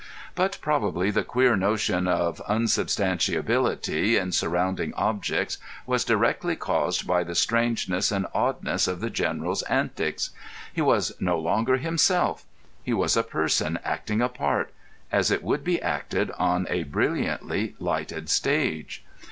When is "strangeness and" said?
7.35-8.25